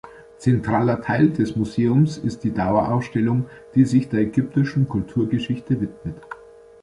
[0.39, 6.17] Zentraler Teil des Museums ist die Dauerausstellung, die sich der ägyptischen Kulturgeschichte widmet.